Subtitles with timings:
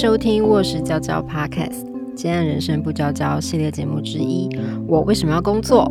[0.00, 1.84] 收听《卧室娇娇 Podcast》，
[2.14, 4.48] 今天人生不娇娇系列节目之一。
[4.88, 5.86] 我为什么要工作？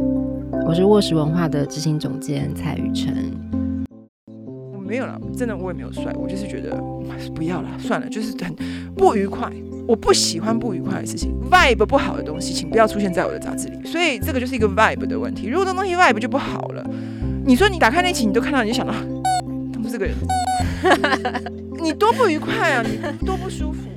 [0.66, 3.32] 我是卧室文化的执行总监蔡雨辰。
[4.74, 6.76] 我没有了，真的我也没有帅，我就是觉得
[7.36, 8.52] 不要了，算了，就是很
[8.96, 9.48] 不愉快。
[9.88, 13.78] 我不喜欢不愉快的事情，vibe 不好的东西，请不要出现在我的杂志里。
[13.86, 15.46] 所以这个就是一个 vibe 的问题。
[15.46, 16.84] 如果这东西 vibe 就不好了，
[17.46, 18.92] 你说你打开那期，你都看到，你就想到，
[19.72, 20.16] 他们这个人，
[21.80, 23.88] 你多不愉快啊，你多不舒服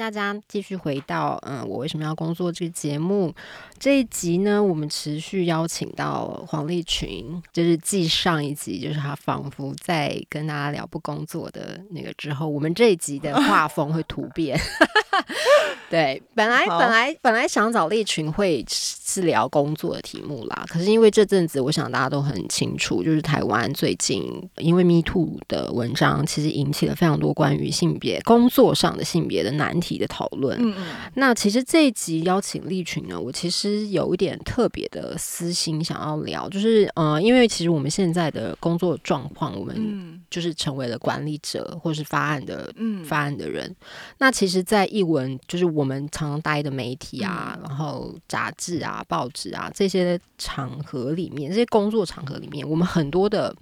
[0.00, 3.34] 大家继续回到嗯，我为什么要工作这个节目
[3.78, 4.62] 这一集呢？
[4.62, 14.58] 我们持续邀请到黄立群，就是继上一集，就是他仿佛在跟大家聊不工作的那个之后，我们这一集的画风会突变。
[15.90, 24.24] 对，本来本来本来想找立群会是聊工作的题目啦，可是因为这阵子，我想大家都很清楚，就是台湾最近
[24.58, 30.56] 因为 Me Too 的文章，其实引起了非常多关于性别工作上的性别的难题的讨论。
[30.60, 30.86] 嗯嗯。
[31.14, 42.72] 那其实这一集邀请立群呢，我其实有一点特别的私心想要聊，就是呃，因为其实我们现在的工作状况，我们就是成为了管理者或是发案的
[43.04, 43.74] 发案的人。
[44.18, 53.54] 那其实，在译文就是我们常常待的媒体啊，然后杂志啊、报纸啊这些场合里面，这些工作场合里面，我们很多的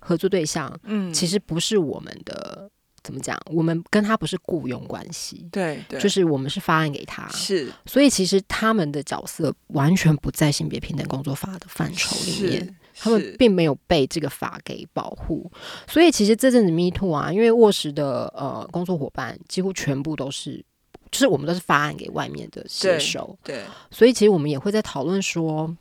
[0.00, 2.68] 合作对象，嗯，其实不是我们的，
[3.02, 3.40] 怎么讲？
[3.46, 15.50] 我们跟他不是雇佣关系，对，对，就是我们是发案给他，是，所以其实他们的角色完全不在性别平等工作法的范畴里面，他们并没有被这个法给保护。
[15.86, 20.64] 所以其实这阵子 Me Too 啊，因为卧室的呃工作伙伴几乎全部都是。
[21.12, 25.76] 就是我们都是发案给外面的写手，对，所以其实我们也会在讨论说，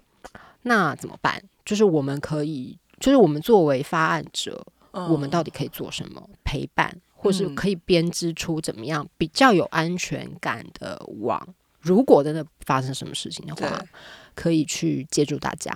[0.63, 1.41] 那怎么办？
[1.63, 4.61] 就是我们可以，就是我们作为发案者，
[4.91, 6.29] 我们到底可以做什么？
[6.43, 11.41] 陪伴，或是可以编织出怎么样比较有安全感的网？
[11.79, 13.81] 如果真的发生什么事情的话，
[14.35, 15.73] 可以去借助大家。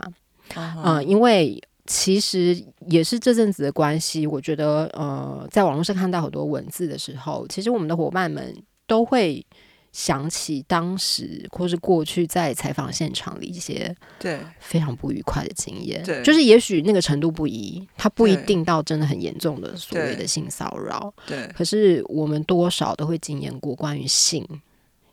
[0.84, 8.53] 嗯，因为其实也是这阵子的关系，我觉得呃，在网络上看到很多文字的时候，其实我们的伙伴们。
[8.88, 9.46] 都会
[9.91, 21.47] 想起当时或是过去在采访现场的一些对非常不愉快的经验，对，就是也许那个程度不一，它不一定到真的很严重的所谓的性骚扰，对。
[21.56, 24.46] 可是我们多少都会经验过关于性，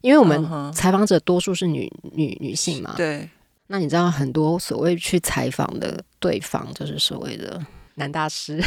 [0.00, 3.28] 因为我们采访者多数是女女女性嘛，对。
[3.68, 7.64] 那你知道很多所谓去采访的对方，就是所谓的。
[7.96, 8.62] 男大师，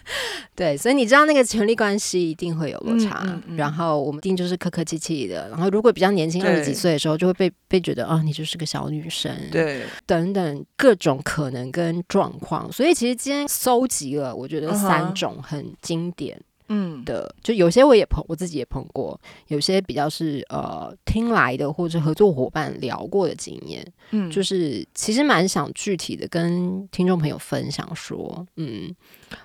[0.54, 3.24] 对，所以你知道那个权力关系一定会有落差，
[3.56, 16.40] 然后我们一定就是客客气气的，然后如果比较年轻二十几岁的时候，就会被被觉得啊，你就是个小女生，对，等等各种可能跟状况，所以其实今天搜集了，我觉得三种很经典。
[16.70, 17.04] 嗯。
[17.04, 28.94] 的，就有些我也碰，我自己也碰过，有些比较是呃听来的，或者合作伙伴聊过的经验，嗯，就是其实蛮想具体的跟听众朋友分享说，嗯，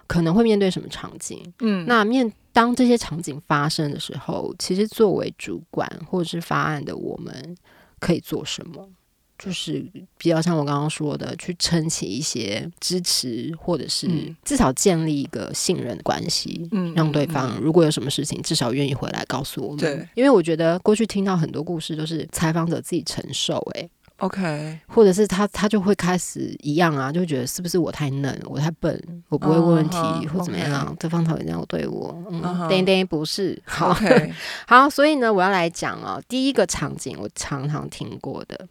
[0.07, 7.55] 可能会面对什么场景，嗯，那面当这些场景发生的时候，其实作为主管或者是发案的我们
[7.99, 8.87] 可以做什么？
[9.37, 9.85] 就是
[10.17, 14.07] 比较像我刚刚说的，去撑起一些支持，或者是
[14.43, 19.77] 至少建立一个信任的关系，嗯，让对方如果有什么事情，至少愿意回来告诉我们。
[19.77, 28.97] 对，因为我觉得过去听到很多故事都是采访者自己承受，哎，OK，或者是他他就会开始一样啊，就觉得是不是我太嫩，我太笨，
[29.27, 29.97] 我不会问问题
[30.27, 34.33] 或怎么样，对方讨厌这样对我，嗯，叮叮不是，OK，
[34.65, 38.67] 好，所以呢，我要来讲哦，第一个场景我常常听过的。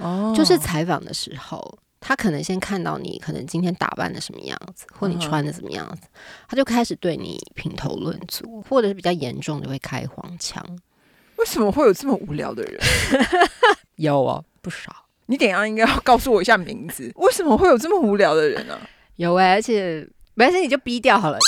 [0.00, 6.08] 哦，就是采访的时候，他可能先看到你，可能今天打扮的什么样子，或你穿的什么样子，
[6.48, 10.64] 他就开始对你评头论足，或者是比较严重的会开黄腔。
[11.36, 12.80] 为什么会有这么无聊的人？
[13.96, 14.94] 有啊，不少。
[15.26, 17.10] 你等下应该要告诉我一下名字。
[17.16, 18.78] 为什么会有这么无聊的人呢？
[19.16, 21.38] 有哎，而且没关系，你就逼掉好了。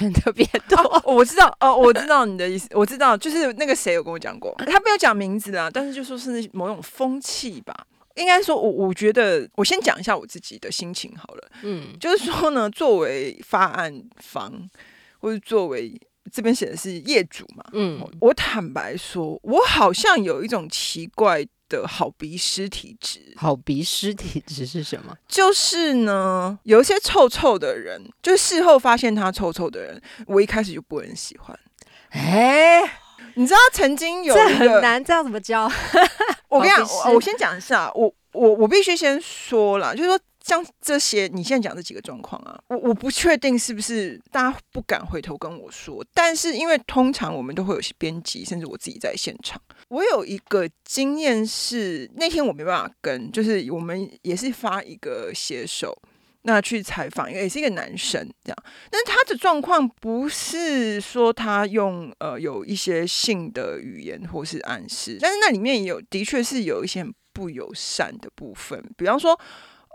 [0.00, 7.86] 人特别多，我知道哦，我知道你的意思，我知道，就是那个谁有跟我讲过，他没有讲名字啊，但是就说是某种风气吧。
[8.14, 11.48] 应该说，我我觉得，我先讲一下我自己的心情好了。
[11.62, 14.52] 嗯， 就是说呢，作为发案方，
[15.20, 15.94] 或者作为
[16.32, 21.46] 这边写的是业主嘛，嗯，我坦白说，我好像有一种奇怪。
[21.68, 25.16] 的好鼻尸体质，好鼻尸体质是什么？
[25.28, 31.58] 就是呢，有一些臭臭的人，就事后发现他臭臭的人，我一开始就不很喜欢。
[32.10, 32.80] 哎，
[33.34, 35.70] 你知道曾经有这很难，这样怎么教？
[36.48, 49.60] 我跟你讲，我先讲一下，我我我必须先说了，就是说像这些你现在讲这几个状况啊，我我不确定是不是大家不敢回头跟我说，但是因为通常我们都会有些编辑，甚至我自己在现场。
[49.88, 56.00] 我有一个经验是那天我没办法跟，就是我们也是发一个写手。
[56.42, 58.56] 那去采访，因为也是一个男生这样，
[58.88, 69.36] 但是他的状况不是说他用呃有一些性的语言或是暗示，但是那里面也有的确是有一些很不友善的部分，比方说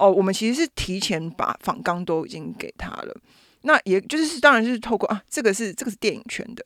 [0.02, 3.16] 哦，我们其实是提前把访纲都已经给他了，
[3.62, 6.66] 那也就是当然是透过啊，这个是这个是电影圈的，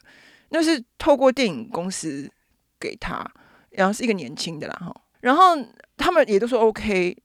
[0.50, 2.32] 那是透过电影公司
[2.80, 3.30] 给他，
[3.72, 5.58] 然后是一个年轻的啦哈，然后
[5.98, 7.18] 他们也都说 OK。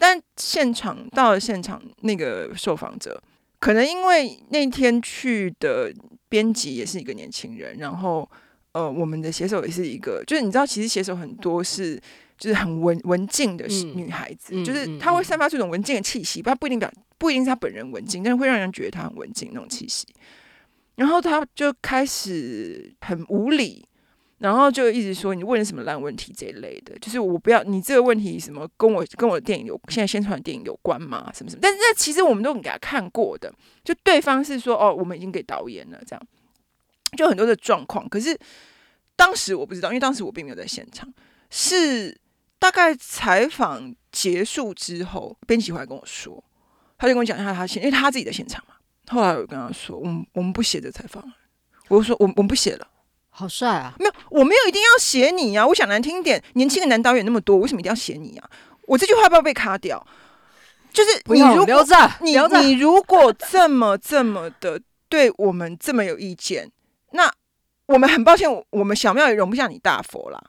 [0.00, 3.20] 但现场到了现场，那个受访者
[3.58, 5.92] 可能因为那天去的
[6.28, 8.30] 编辑也是一个年轻人，然后
[8.70, 12.00] 呃，我们的写手也是一个，就是你知道，其实写手很多是
[12.38, 20.06] 就是很文文静的女孩子，就是她会散发出一种文静的气息，她不一定表不一定是她本人文静，但是会让人觉得她很文静那种气息。
[20.94, 23.84] 然后她就开始很无理。
[24.38, 31.28] 然后就一直说你问什么烂问题这一类的，就是我不要你这个问题什么跟我跟我的电影有现在宣传的电影有关吗？
[31.34, 31.58] 什么什么？
[31.60, 33.52] 但是那其实我们都给他看过的，
[33.82, 36.22] 就对方是说哦，我们已经给导演了，这样
[37.16, 38.08] 就很多的状况。
[38.08, 38.38] 可是
[39.16, 41.12] 当时我不知道，因为当时我并没有在现场。
[41.50, 42.16] 是
[42.58, 46.42] 大概采访结束之后，编辑回来跟我说，
[46.96, 48.74] 他就跟我讲一下他现，因为他自己的现场嘛。
[49.08, 51.32] 后来我跟他说，我们我们不写这采访了。
[51.88, 52.86] 我说我我们不写了。
[53.30, 53.94] 好帅啊！
[54.00, 55.64] 没有，我没有一定要写你呀。
[55.64, 58.50] 我想难听点，年轻的男导演那么多，为什么一定要写你啊？
[58.82, 60.04] 我这句话要不要被卡掉？
[60.92, 61.84] 就是你如果
[62.20, 66.68] 你你如果这么这么的对我们这么有意见，
[67.12, 67.32] 那
[67.86, 70.42] 我们很抱歉，我们小庙也容不下你大佛啦。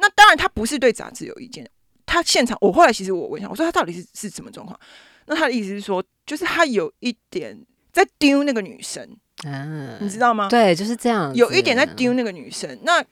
[0.00, 1.68] 那当然，他不是对杂志有意见，
[2.06, 4.78] 他现场我后来其实我问一下，我说他到底是是什么状况？
[5.26, 7.56] 那他的意思是说，就是他有一点
[7.92, 9.16] 在丢那个女生。
[9.44, 10.48] 嗯，你知道吗？
[10.48, 11.34] 对，就是这样。
[11.34, 12.78] 有一点在丢那个女生。
[12.82, 13.02] 那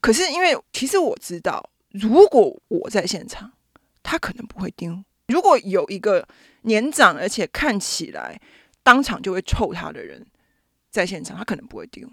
[0.00, 3.52] 可是因为其实我知道，如果我在现场，
[4.02, 5.02] 他可能不会丢。
[5.28, 6.26] 如果有一个
[6.62, 8.38] 年长而且看起来
[8.82, 10.26] 当场就会臭他的人
[10.90, 12.06] 在现场，他可能不会丢。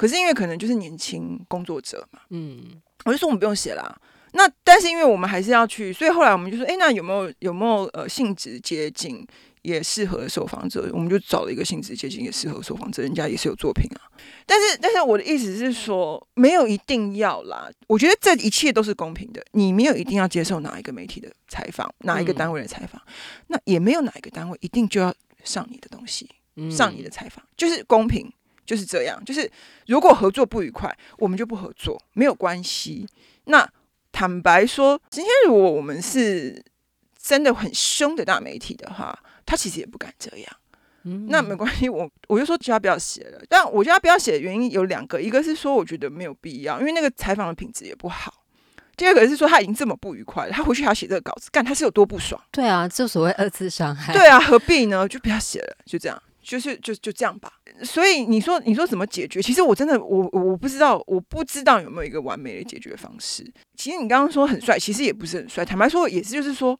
[0.00, 4.00] 可是因为可能就是年轻工作者嘛，嗯，我就说我们不用写啦。
[4.32, 9.26] 那但是因为我们还是要去，所以后来我们就说，哎，那有没有有没有呃性质接近？
[9.62, 14.08] 也适合受访者，我们就找了一个性质接近也适合受访者，人家也是有作品啊。
[14.46, 17.68] 但是，但是我的意思是说，没有一定要啦。
[17.86, 23.02] 我觉得这一切都是公平的，你没有一定要接受哪一个媒体的采访，哪一个单位的采访，
[23.48, 25.14] 那也没有哪一个单位一定就要
[25.44, 26.26] 上你的东西，
[26.70, 28.32] 上你的采访，就是公平，
[28.70, 29.20] 就是这样。
[29.24, 29.50] 就是
[29.88, 33.04] 如果合作不愉快，我们就不合作，没有关系。
[33.46, 33.68] 那
[34.12, 36.64] 坦白说，今天如果我们是
[37.20, 40.56] 真的很凶的大媒体的话，他其实也不敢这样，
[41.02, 43.42] 嗯那没关系，我我就说叫他不要写了。
[43.48, 48.30] 但我觉得他不要写的原因有两个，一个是说我觉得没有必要，因为那个采访的品质也不好；
[48.96, 52.40] 第二个是说他已经这么不愉快了，他回去还要写这个稿子，干他是有多不爽？
[52.52, 54.12] 对啊，就所谓二次伤害。
[54.12, 55.08] 对啊，何必呢？
[55.08, 57.52] 就不要写了，就这样，就是就就这样吧。
[57.82, 59.40] 所以你说你说怎么解决？
[59.40, 63.44] 其实我真的我我不知道，我不知道有没有一个完美的解决方式。
[63.76, 65.64] 其实你刚刚说很帅，其实也不是很帅。
[65.64, 66.78] 坦白说，也是就是说，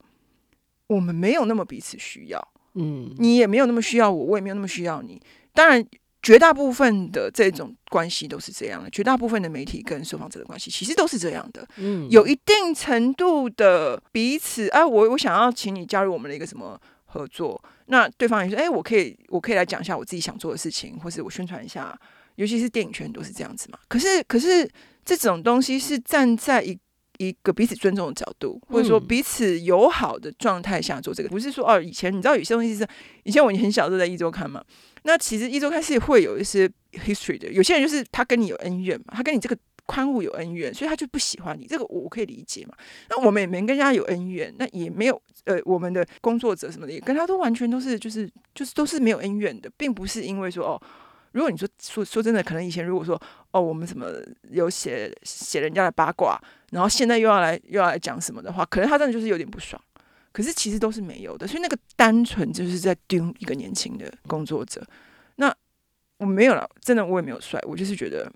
[0.88, 2.48] 我们没有那么彼此需要。
[2.74, 5.20] 嗯，你也没有那么需要我，我也没有那么需要你。
[5.52, 5.84] 当然，
[6.22, 8.90] 绝大部分的这种关系都是这样的。
[8.90, 11.66] 绝大部分的媒体跟受访者的关系其实都是这样的。
[11.78, 14.68] 嗯，有一定程度的彼此。
[14.68, 17.60] 哎，我我想要请你加入我们的一个什么合作？
[17.90, 21.98] 那对方也说，哎，我可以，我可以来讲一下我自己想做的事情，或是我宣传一下。
[22.36, 23.78] 尤其是电影圈都是这样子嘛。
[23.88, 24.66] 可是，可是
[25.04, 26.78] 这种东西是站在一。
[27.18, 32.82] 一个彼此尊重的角度，或者说彼此友好的状态下做这个，不是说哦，以前你知道有些东西是
[33.24, 34.64] 以前我很小都在一周看嘛，
[35.02, 39.58] 那其实一周刊是会有一些 history 的，有些人就是他跟你有恩怨嘛，他跟你这个
[39.90, 42.74] 刊物有恩怨，所以他就不喜欢你，这个我可以理解嘛。
[43.08, 50.80] 那我们也没跟人家有恩怨，那也没有呃，我们的工作者什么的也跟他都完全都是就是就是都是没有恩怨的，并不是因为说哦。
[51.32, 53.14] 如果你说说说真的，可能以前如果说
[53.52, 54.08] 哦，我们什么
[54.50, 56.36] 有写写人家的八卦，
[56.72, 59.80] 然后现在又要来又要来讲什么的话，可能他真的就是有点不爽。
[60.32, 64.84] 可是其实都是没有的，所以那个单纯就是在丢一个年轻的工作者。
[65.36, 65.54] 那
[66.20, 68.30] 我没有了，真的我也没有帅，我就是觉得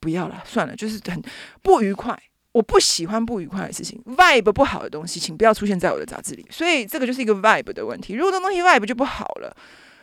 [0.00, 1.22] 不要了，算了，就是很
[1.62, 2.20] 不愉快。
[2.52, 6.44] 我不喜欢不愉快的事情，vibe 不好的东西，请不要出现在我的杂志里。
[6.50, 8.14] 所以这个就是一个 vibe 的问题。
[8.14, 9.56] 如果这东西 vibe 就不好了，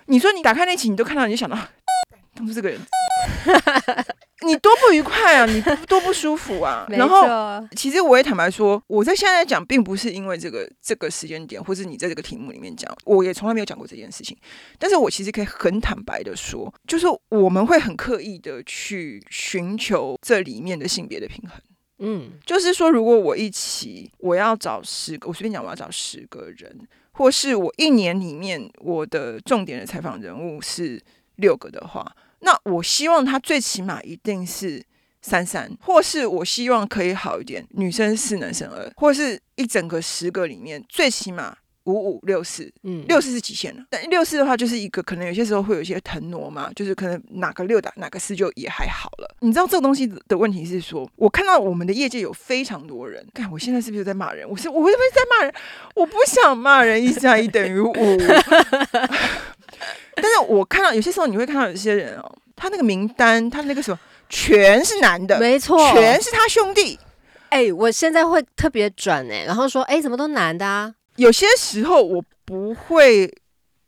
[0.05, 1.57] 你说你打开那期，你都看到，你就想到。
[2.35, 2.79] 当初这个人
[4.45, 6.85] 你多不愉快啊，你多不舒服啊。
[6.91, 7.25] 然后，
[7.75, 14.37] 其实我也坦白说，我在现在讲，并不是因为这个这个时间点，或是你在这个题目里面讲，我也从来没有讲过这件事情。
[14.77, 21.59] 但是我其实可以很坦白的说，就是我们会很刻意的去寻求这里面的性别的平衡。
[21.99, 26.77] 嗯，就是说，如果我一起我要找十个，我随便讲，我要找十个人，
[27.13, 31.01] 或是我一年里面我的重点的采访人物是
[31.37, 32.05] 六个的话，
[32.39, 34.83] 那我希望他最起码一定是
[35.21, 41.57] 三三，或是我希望可以好一点，女生四，男生二，或是一整个十个里面最起码。
[41.85, 43.83] 五五六四，嗯，六四是极限了。
[43.91, 49.35] 但六四的话，就是一个可能有些时候会有一些腾挪嘛，就是可能哪个六打哪个四就也还好了。
[49.41, 54.49] 你知道这个东西的问题是说，我看到我们的业界有非常多人，看我现在是不是在骂人？
[54.49, 55.53] 我是我是不是在骂人？
[55.93, 57.93] 我不想骂人，一加一等于五。
[60.15, 63.99] 但是我看到有些时候你会看到有些人哦，他那个名单，他那个什么
[64.29, 66.99] 全是男的，没错，全是他兄弟。
[67.49, 70.93] 哎，我现在会特别转哎，然后说哎，怎么都男的啊？
[71.15, 73.33] 有些时候我不会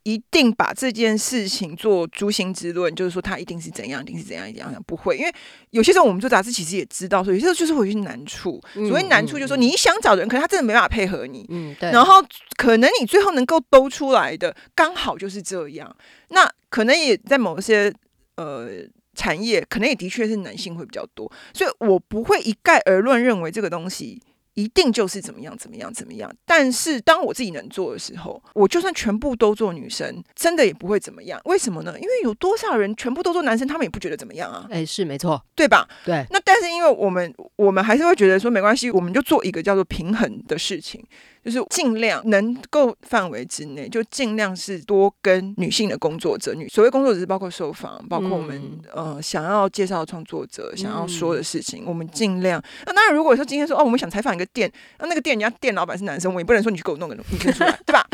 [0.07, 5.17] 一定把这件事情做诛心之论，就是说他一定是怎样，一定是怎样，怎样不会。
[5.17, 5.33] 因为
[5.71, 8.61] 有些时候我们做杂志，其实也知道说，有些时候就是会有些难处。
[8.73, 11.45] 所谓难处，就是说你想找人，可能他真的没办法配合你。
[11.49, 11.91] 嗯，对。
[11.91, 12.23] 然后
[12.55, 15.93] 可能你最后能够兜出来的，刚好就是这样。
[16.29, 17.93] 那可能也在某些
[18.37, 18.69] 呃
[19.13, 21.29] 产业，可能也的确是男性会比较多。
[21.53, 24.21] 所以我不会一概而论认为这个东西。
[24.57, 31.39] 一定就是怎么样怎么样怎么样，但是当我自己能做的时候，我就算全部都做女生，真的也不会怎么样。
[31.45, 31.93] 为什么呢？
[31.99, 34.67] 因为有多少人全部都做男生，他们也不觉得怎么样啊？
[34.71, 35.87] 哎，是没错，对吧？
[36.03, 36.25] 对。
[36.31, 41.05] 那但是因为我们，我们还是会觉得说没关系，我们就做一个叫做平衡的事情。
[41.47, 48.61] 就是尽量能够范围之内，就尽量是多跟女性的工作者，女所谓工作者是包括受访，包括我们
[48.93, 52.61] 呃想要介绍创作者想要说的事情，我们尽量。
[52.85, 58.05] 那当然，如果说今天说哦，我们想采访一个店，那那个店人家店老板是男生，我也不能说你去给我弄个女生出来，对吧？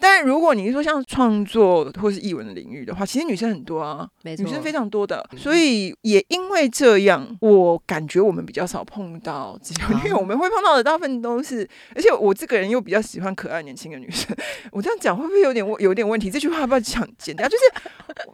[0.00, 9.58] 但如果你是说像创作或是译文的领域的话，其实女生很多啊，女生非常多的，所以也因为这样，我感觉我们比较少碰到，
[10.04, 14.36] 因为我们会碰到的大部分都是，而且我这个人又比较喜欢可爱年轻的女生，
[14.72, 16.30] 我这样讲会不会有点有点问题？
[16.30, 17.48] 这句话要不要讲 剪掉？
[17.48, 17.64] 就是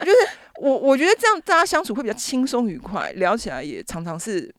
[0.00, 0.16] 就是
[0.60, 4.54] 我我觉得这样大家相处会比较轻松愉快，聊起来也常常是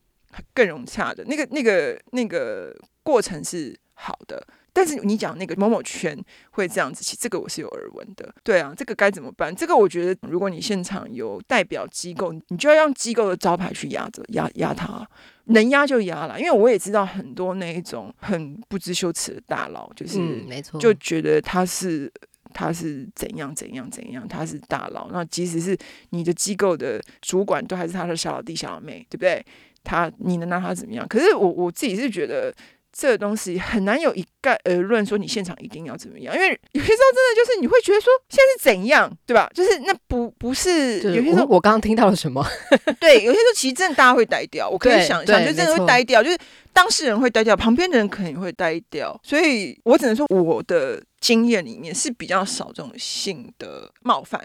[0.52, 4.44] 更融洽的，那个那个那个过程是好的。
[4.76, 6.14] 但是你讲那个某某圈
[6.50, 8.30] 会这样子，其实这个我是有耳闻的。
[8.44, 9.56] 对啊，这个该怎么办？
[9.56, 15.08] 这个我觉得，如果你现场有代表机构，你就要用机构的招牌去压着压压他，
[15.46, 16.38] 能压就压了。
[16.38, 22.12] 因为我也知道很多那一种很不知羞耻的大佬，就是没错，就觉得他是
[22.52, 25.08] 他是怎样怎样怎样，他是大佬。
[25.10, 25.74] 那即使是
[26.10, 29.42] 你的机构的主管，都还是他的小老弟小老妹，对不对？
[29.82, 31.08] 他你能拿他怎么样？
[31.08, 32.54] 可是我我自己是觉得。
[32.96, 39.50] 这个东西很难有一概而论，说你现场一定要怎么样，因为 有些时候真的就是你会觉得说现在是怎样，对吧？
[39.54, 42.42] 就是那不不是有些时候我刚刚听到了什么？
[42.98, 46.38] 对，有些时候其实真的大家会呆掉，我可以想象，就真的会呆掉，就是
[46.72, 54.40] 当事人会呆掉，旁边的人可能也会呆掉，所以我只能说我的经验里面是比较少这种性的冒犯，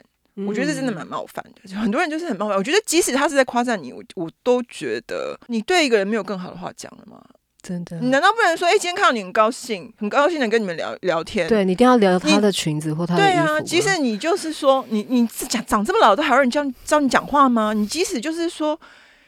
[0.46, 2.58] 我觉得这真的蛮冒犯的，很多人就是很冒犯。
[2.58, 7.24] 我觉得即使他是在夸赞你，我我都觉得你对一个人没有更好的话讲了吗？
[7.62, 8.68] 真的，你难道不能说？
[8.68, 11.48] 哎，今天看到你很高兴，很高兴的跟你们聊聊天。
[11.48, 17.74] 对你一定要聊她的裙子或她的对啊，即使你就是说，你你讲长这么老都还有人教教你讲话吗？
[17.74, 18.80] 你即使就是说，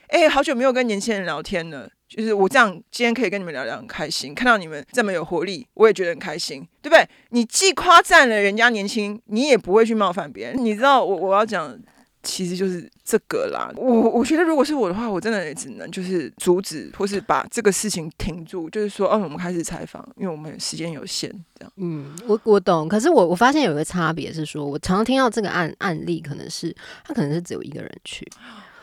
[0.08, 4.34] 哎，好久没有跟年轻人聊天了，就是我这样今天可以跟你们聊聊，很开心。
[4.34, 7.08] 看到你们这么有活力，我也觉得很开心，对不对？
[7.30, 10.56] 你既夸赞了人家年轻，你也不会去冒犯别人。
[10.58, 11.78] 你知道我我要讲。
[12.24, 21.74] 其实就是这个啦，我我觉得如果是我的话，我真的也只能就是阻止或是把这个事情停住，就是说，哦，我们开始采访，因为我们时间有限，这样。
[21.76, 28.26] 嗯，我我懂，可是我我发现有一个差别是说，我常常听到这个案案例，可能是他可能是只有一个人去，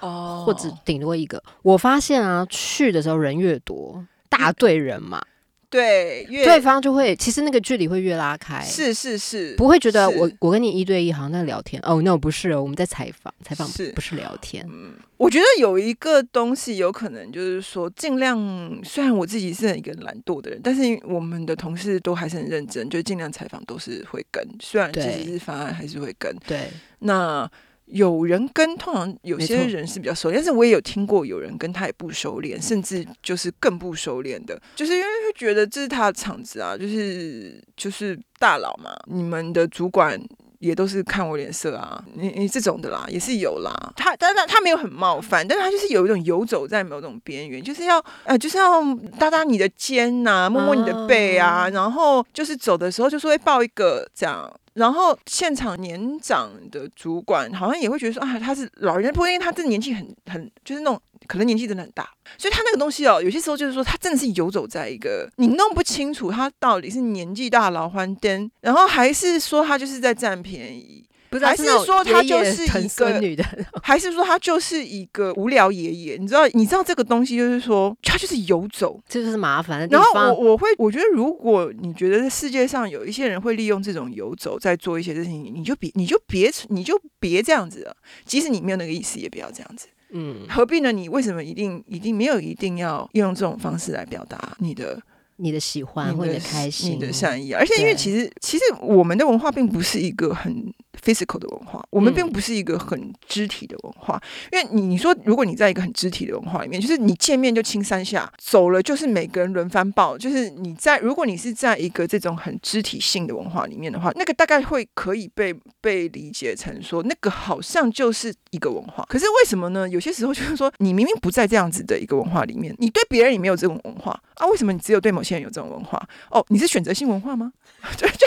[0.00, 1.42] 哦，或者顶多一个。
[1.62, 5.22] 我发现啊，去的时候人越多，大队人嘛。
[5.70, 14.66] 对，对方就会其实那个距离会越拉开，是是是，不会觉得我我跟你一对一好像在聊天哦，那不是哦，我们在采访，采访是不是聊天？
[14.68, 18.36] 嗯，我觉得有一个东西有可能就是说，尽量
[18.82, 27.48] 虽然我自己是一个懒惰的人，但是我们的同事都还是很认真，就尽量采访都是会跟，虽然其实是方案还是会跟，对，那。
[27.92, 40.20] 有人跟，通常有些人是比较熟，但是我也有听过有人跟他也不收敛，甚至就是更不收敛的，就是因为会觉得这是他的场子啊，就是就是大佬嘛，你们的主管
[40.60, 43.92] 也都是看我脸色啊，你你这种的啦，也是有啦。
[43.96, 48.82] 他，但是他没有很冒犯，但是他就是有一种游走在某种边缘，就是要呃，就是要
[49.18, 54.48] 搭搭你的肩呐，摸摸你的背啊，然后就是走的时候就是会抱一个这样。
[54.74, 61.00] 然后现场年长的主管好像也会觉得说啊，他是老人，不过因为他这年纪很很就是那种。
[61.30, 71.44] 可能年纪真的很大，所以他那个东西哦，有些时候就是说，他真的是游走在一个你弄不清楚他到底是年纪大老欢灯，然后还是说他就是在占便宜，不是？
[71.44, 73.44] 还是说他就是一个女的？
[73.80, 76.16] 还是说他就是一个无聊爷爷？
[76.16, 76.48] 你知道？
[76.48, 79.88] 你知道这个东西就是说，他就是游走，这就是麻烦。
[79.88, 87.96] 然后我我会我觉得，如果你觉得世界上有一些人会利用这种游走在做一些事情，你就别你就别你就别这样子了。
[88.24, 89.86] 即使你没有那个意思，也不要这样子。
[90.12, 90.92] 嗯，何必呢？
[90.92, 95.00] 你为什么一定一定没有一定要用这种方式来表达你的
[95.36, 97.52] 你的喜欢或者开心、你的善意？
[97.52, 100.72] 而且，因为其实其实我们的文化并不是一个很。
[101.02, 104.20] Physical 的文化，我们并不是一个很肢体的文化，
[104.52, 119.04] 因为你你说，如果你在一个很肢体的文化里面，就是你见面就亲三下，走了就是每个人轮番抱，就是你在如果你是在一个这种很肢体性的文化里面的话，那个大概会可以被被理解成说，那个好像就是一个文化。
[119.08, 119.88] 可是为什么呢？
[119.88, 124.46] 有些时候就是说，你明明不在这样子的一个文化里面，你对别人也没有这种文化啊？
[124.48, 126.00] 为什么你只有对某些人有这种文化？
[126.30, 127.52] 哦，你是选择性文化吗？
[127.96, 128.26] 就就。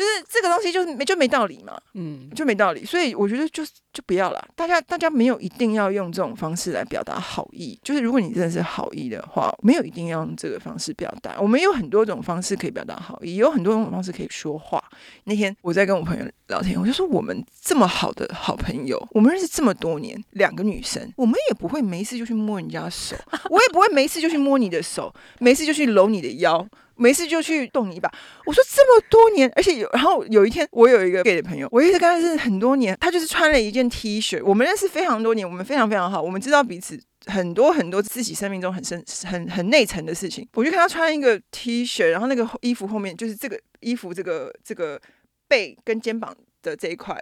[0.00, 4.42] 就是这个东西，就是没就没道理嘛，嗯，就没道理，所以我觉得就就不要了。
[4.56, 11.38] 大家大家没有一定要用这种方式来表达好意，就是如果你真的是好意的话，没有一定要用这个方式表达。
[11.38, 14.82] 我们有很多种方式可以表达好意，有很多种方式可以说话。
[15.24, 23.14] 那天我在跟我朋友聊天，我就说我们这么好的好朋友，我们认识这么多年，两个女生，我们也不会没事就去摸人家手，
[23.50, 26.66] 我也不会没事就去摸你的手，没事就去搂你的腰。
[27.00, 28.10] 没事就去动你一把。
[28.44, 34.42] 我说这么多年，而且有，然后有一天我有一个 gay 的朋友，我一直跟他认识很多年，他就是穿了一件 T 恤。
[34.44, 40.46] 我们认识非常多年，我们非常非常好，我们知道彼此很多很多自己生命中很深、很很内层的事情。
[40.54, 45.00] 我就看他穿一个 T 恤，然后那个衣服后面就是这个衣服这个这个
[45.48, 47.18] 背跟肩膀的这一块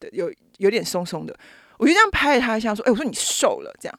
[0.00, 1.36] 的有有点松松的，
[1.78, 3.98] 我就这样拍了他一下，说：“哎，我说你瘦了。”这样。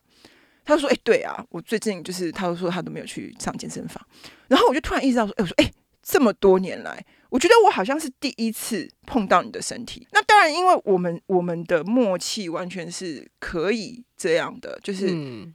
[0.69, 4.05] 他说：“哎，对啊，我最近就是，他都说他都没有去上健身房。
[4.47, 10.07] 然后我就突然意识到说，哎，我说，哎，这么多年来，我觉得我好像是第一次碰到你的身体。
[10.11, 15.07] 那当然，因为我们我们的默契完全是可以这样的，就是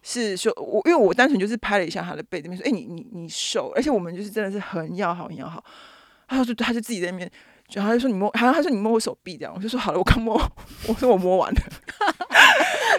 [0.02, 5.64] 是说，我因为我单纯就是拍了一下他的背这边，说，哎，你你你瘦，而且我们就是真的是很要好很要好。
[6.26, 7.30] 他说，他就自己在那边，
[7.72, 10.40] 然后他就说你摸，好像他说你摸我手臂这样，我就说好了，我刚摸，
[10.86, 11.60] 我说我摸完了。”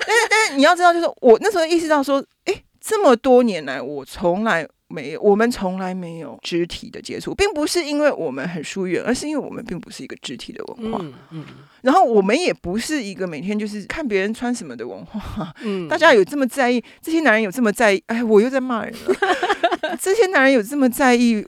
[0.07, 11.05] 但是，但是你要知道，就是我那时候意识到说，哎，这么多年来，我从来没有，我们从来没有肢体的接触，并不是因为我们很疏远，而是因为我们并不是一个肢体的文化。
[11.31, 11.45] 嗯，
[11.81, 15.53] 然后我们也不是一个每天就是看别人穿什么的文化。
[15.61, 16.83] 嗯，大家有这么在意？
[17.01, 18.03] 这些男人有这么在意？
[18.07, 19.15] 哎，我又在骂人了。
[20.01, 21.45] 这些男人有这么在意？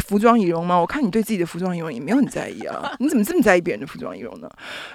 [0.00, 0.78] 服装仪容吗？
[0.78, 4.48] 我看你对自己的服装仪容也没有很在意啊， 你怎么这么在意别人的服装仪容呢？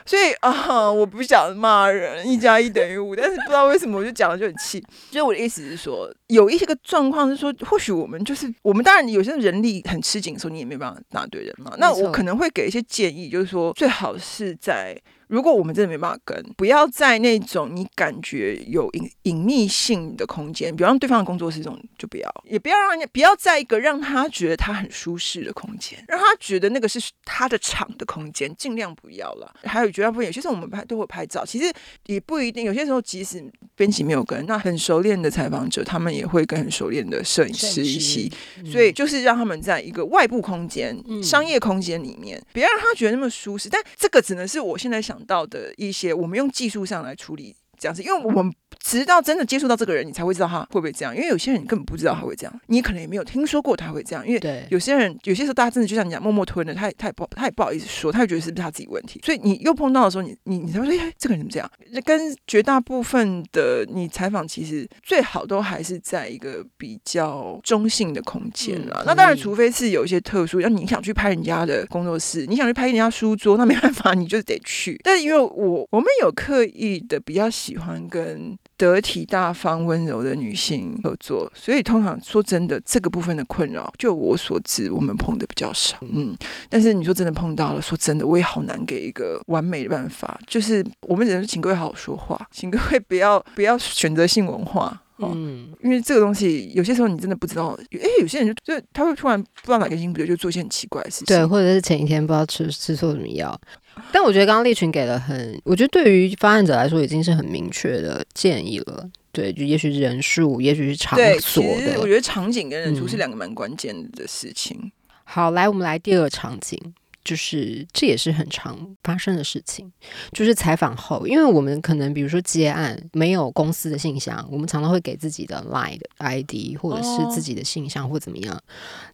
[0.06, 4.84] 所以啊，我不想骂人，一加一等于五，但是不知道为什么我就讲了就很气。
[5.12, 11.74] 所以我的意思是说，有一些个状况是说，或许我们就是我们当然有些人力很吃紧的时候，你也没办法答对人嘛。
[11.78, 15.00] 那我可能会给一些建议，就是说最好是在。
[15.28, 29.54] 如果我们真的没办法跟，不要在那种你感觉有隐隐秘性的空间，比方对方的工作室这种，就不要，也不要让人家不要在一个让他觉得他很舒适的空间，让他觉得那个是他的场的空间，尽量不要了。
[29.64, 31.72] 还有绝大部分有些时候我们拍都会拍照，其实
[32.06, 32.66] 也不一定。
[32.66, 33.44] 有些时候即使
[33.76, 38.32] 编辑没有跟，那很熟练的采访者，他们也会跟很熟练的摄影师一起，
[38.66, 43.68] 所以就是让他们在一个外部空间、商业空间里面，别让他觉得那么舒适。
[43.70, 48.54] 但这个只能是我现在到的一些，我们用技术上来处理这样子，因为我们。
[48.84, 51.14] 直到真的接触到这个人，你才会知道他会不会这样。
[51.14, 54.26] 因为有些人你根本不知道他会这样，你可能也没有听说过他会这样。
[54.26, 59.20] 因为有些人有些时候大家真的就像你讲，默默吞了，他也他也不他也不好意思说，他也觉得是不是他自己问题。
[59.26, 61.70] 所以你又碰到的时候，你你你才会说，哎，这个人怎么这样？
[62.06, 69.04] 跟绝大部分的你采访，其实最好都还是在一个比较中性的空间了。
[69.06, 74.98] 那当然，除非是有一些特殊，要你想去拍人家的工作室，你想去拍人家书桌，那没办法，你就得去。
[75.04, 78.58] 但是因为我我们有刻意的比较喜欢跟。
[78.78, 85.98] 得体、大方、温柔的女性合作，所以通常说真的，这个部分的困扰，就我所知，我们碰的比较少。
[86.02, 86.38] 嗯，
[86.70, 90.40] 但是你说真的碰到了，说真的，我也好难给一个完美的办法。
[90.46, 95.02] 就是我们只能请各位好好说话，请各位不要不要选择性文化。
[95.18, 101.26] 嗯，因为这个东西有些时候你真的不知道，哎，有些人就就他会突然不知道哪根筋不对，就做一些很奇怪的事情。
[101.26, 103.60] 对，或者是前一天不知道吃吃错什么药。
[104.12, 109.10] 但我觉得刚刚立群给了很，我觉得对于发案者来说已经是很明确的建议了。
[109.32, 112.00] 对，就也许是人数，也许是场所的。
[112.00, 114.92] 我觉得场景跟人数是两个蛮关键的事情。
[115.24, 116.80] 好，来，我们来第二个场景。
[117.24, 119.92] 就是这也是很常发生的事情，
[120.32, 128.58] 就是采访后，因为我们可能比如说接案没有公司的信箱，我们常常会给自己的 Line 的 ID 或者是自己的信箱或怎么样，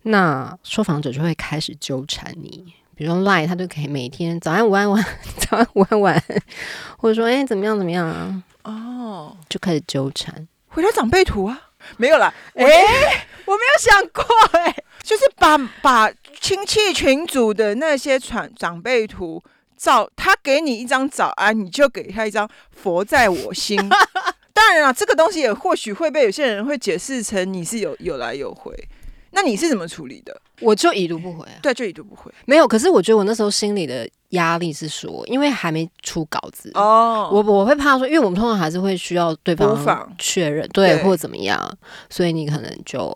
[0.03, 5.05] 那受访者就会开始纠缠你，比如说 Line 他就可以每天早安午安晚
[5.37, 6.23] 早安午安晚，
[6.97, 11.59] 或者说哎怎么样怎么样啊，哦，就开始纠缠，回到长辈图啊，
[11.97, 12.65] 没有了，哎，
[13.45, 14.23] 我没有想过，
[14.59, 16.11] 哎，就是把把。
[16.41, 19.41] 亲戚群组的那些传长辈图
[19.77, 23.77] 照，他给你一张早安，你就给他一张佛在我心。
[24.51, 28.77] 当然了，这个东西也或许会被有些人会解释成你是有有来有回。
[29.33, 30.39] 那你是怎么处理的？
[30.61, 31.59] 我就已读不回啊。
[31.61, 32.31] 对，就已读不回。
[32.45, 41.77] 没有，可是我觉得我那时候心里的压力是说，因为还没出稿子哦，我我会怕说，因为我们通常还是会需要对方确认，对，或者怎么样，
[42.09, 43.11] 所以你可能就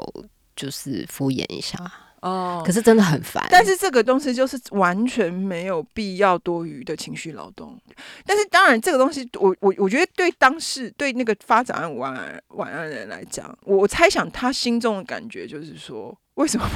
[0.55, 1.77] 就是敷衍一下。
[2.21, 3.45] 哦，可是真的很烦。
[3.49, 7.79] 但是这个东西就是完全没有必要多余的情绪劳动。
[8.25, 16.67] 但是当然，这个东西我我我觉得对当事对那个发早安晚安晚安的人来讲，我猜想他心中的感觉就是说，为什么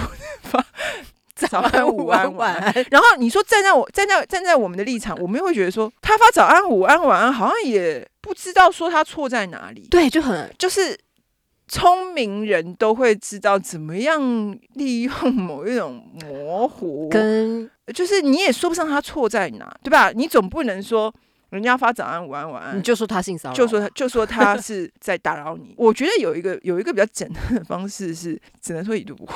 [0.44, 0.66] 不发
[1.36, 2.86] 早安午安晚安？
[2.92, 9.88] 然后你说站在我站在站在我们的立场，我们会觉得说，他发早安午安晚安，好像也不知道说他错在哪里。
[9.90, 10.98] 对，就很就是。
[11.74, 20.12] 聪明人都会知道怎么样利用某一种模糊，跟就是你也说不上他错在哪，对吧？
[20.12, 21.14] 你总不能说
[21.52, 25.74] 人家发早安、午安、晚安，你就说他性骚扰，就说他就说他是在打扰你。
[25.80, 29.34] 我觉得有一个有一个比较简单的方式是，只能说已读不回。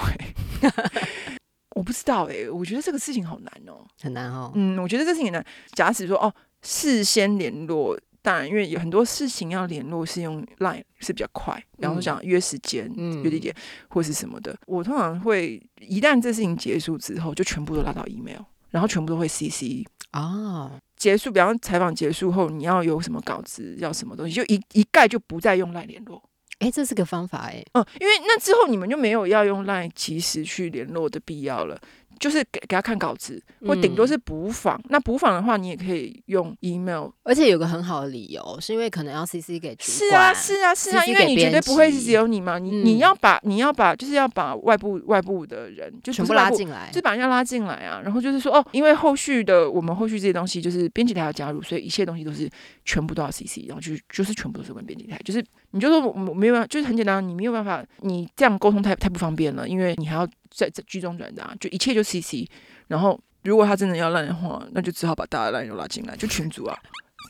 [1.73, 4.51] 我不知道哎，我觉得这个事情好难哦，很难哦。
[4.55, 5.41] 嗯，我觉得这事情难。
[5.71, 7.97] 假使说哦，事先联络。
[8.25, 11.63] 当然，因为有很多事情要联络，是用 Line 是比较快。
[11.77, 12.91] 然后想约时间、
[13.23, 13.55] 约地点
[13.87, 20.79] 或是什么的，我通常会一旦这事情结束之后，就全部都拉到 email，然后全部都会 CC 啊。
[20.97, 26.23] 结束，比方采访结束后，你要有什么稿子，要什么东西，就一一概就不再用 Line 联络。
[26.59, 27.63] 哎，这是个方法哎。
[27.73, 31.79] 嗯，因为那之后你们就没有要用 Line 及时去联络的必要了。
[32.19, 34.79] 就是给给他看稿子，或顶多是补访。
[34.89, 42.57] 那补访的话，你也可以用 email，而且有个很好的理由，是因为可能要 CC 给主是啊，是啊，是啊，因为你绝对不会是只有你嘛。
[42.59, 48.01] 你你要把你要把就是要把外部外部的人就全部拉进来，就把人家拉进来啊。
[48.03, 52.49] 然后就是说哦，因为后续的我们后续这些东西就是编辑台要加入，所以一切东西都是
[52.83, 55.19] 全部都要 CC，然后就就是全部都是问编辑台。
[55.23, 62.47] 就是你就说我没有办法，就是很简单，你没有办法，你这样沟通太太不方便了，因为你还要在在居中转达，就一切就 CC。
[62.87, 66.77] 然后，如果他真的要烂的话，那就只好把大家烂都拉进来，就群主啊，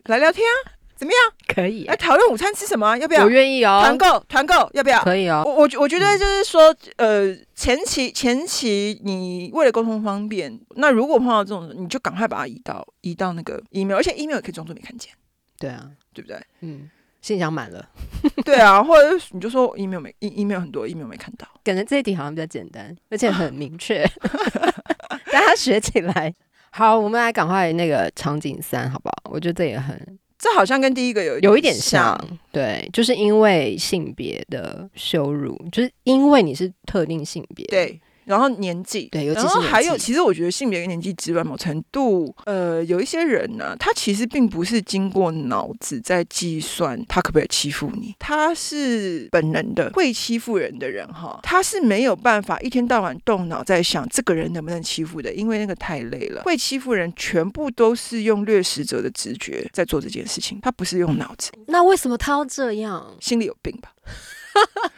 [0.05, 1.33] 来聊天啊，怎么样？
[1.47, 2.97] 可以来讨论午餐吃什么？
[2.97, 3.23] 要不要？
[3.23, 3.81] 我愿意哦。
[3.81, 5.03] 团购，团购，要不要？
[5.03, 5.43] 可以哦。
[5.45, 15.11] 我我我觉得就是说，呃，前期前期你为了沟通方便，那如果碰到这种，你就赶快把它移到移到那个 email，而且 email 也可以装作没看见。
[15.57, 16.39] 对啊，对不对？
[16.61, 16.89] 嗯。
[17.25, 17.83] 信箱满了，
[18.45, 24.05] 对啊，或者你就说 email 没 email 很多 email 没看到，感觉这一题好像比较简单，而且很明确，
[25.33, 26.31] 大家学起来。
[26.69, 29.31] 好，我们来赶快那个场景三，好不好？
[29.31, 29.99] 我觉得这也很，
[30.37, 32.15] 这好像跟第一个有有一点像，
[32.51, 37.99] 对，就是因为性别的羞辱，就是因为你是特定性别，对。
[38.25, 56.41] 然后年纪，对，然后还有，其实我觉得性别跟年纪之外，某程度，呃，有一些人呢，他其实并不是经过脑子在计算他可不可以欺负你，他是本能的会欺负人的人哈，他是没有办法一天到晚动脑在想这个人能不能欺负的，因为那个太累了。
[56.43, 61.51] 会欺负人全部都是用掠食者的直觉在做这件事情，他不是用脑子。
[61.67, 63.15] 那为什么他要这样？
[63.19, 63.91] 心里有病吧？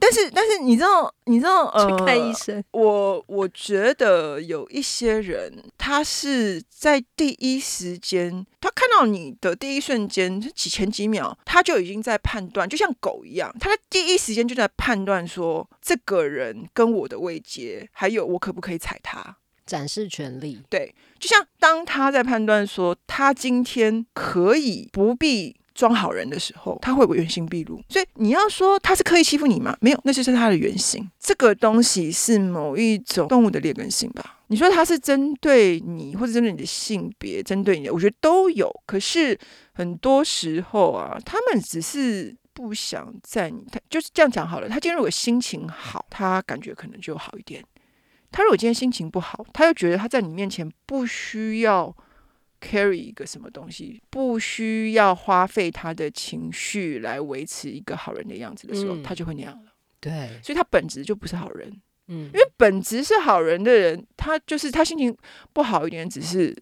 [0.00, 2.62] 但是，但是你知道，你知道，呃，去看医生。
[2.72, 20.60] 我我觉得有一些人，他是在第一时间，他看到你的第一瞬间，几前几秒，他就已经在判断，就像狗一样，他在第一时间就在判断说，这个人跟我的位阶，还有我可不可以踩他，展示权力。
[20.68, 25.56] 对，就像当他在判断说，他今天可以不必。
[25.74, 27.82] 装好人的时候，他会不会原形毕露？
[27.88, 29.76] 所以你要说他是刻意欺负你吗？
[29.80, 31.08] 没有，那就是他的原型。
[31.18, 34.38] 这个东西是某一种动物的劣根性吧？
[34.48, 38.70] 你说他是针对你，或者针对你的性别，针对你，我觉得都有。
[38.86, 39.38] 可是
[39.72, 44.68] 很多时候啊，他们只是不想在你，他就是这样讲好了。
[44.68, 47.62] 他今天如果心情好，他感觉可能就好一点；
[48.30, 51.94] 他如果今天心情不好，他又觉得他在你面前不需要。
[52.62, 59.72] Carry 一个什么东西，不需要花费他的情绪来维持一个好人的样子的时候，他就会那样了。
[60.00, 61.68] 对，所以他本质就不是好人。
[62.06, 65.16] 嗯，因为本质是好人的人，他就是他心情
[65.52, 66.56] 不好一点，只是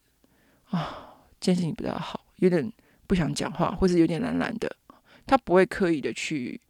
[0.71, 2.73] 啊，今天心情比较好，有点
[3.07, 4.75] 不想讲话，或者有点懒懒的，
[5.27, 6.61] 他不会刻意的去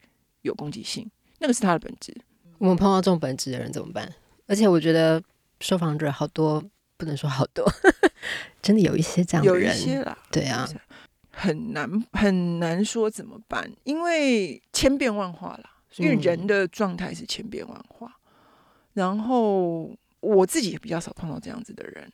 [0.42, 2.14] 有攻击性，那个是他的本质。
[2.58, 4.12] 我们碰到这种本质的人怎么办？
[4.46, 5.22] 而且我觉得
[5.60, 6.62] 受访者好多，
[7.00, 7.66] 不能说好多，
[8.60, 10.68] 真的有一些这样的人，有一些啦，对啊，
[11.32, 18.14] 很难很难说怎么办，因为千变万化啦，因为人的状态是千变万化。
[18.92, 22.12] 然后我自己也比较少碰到这样子的人，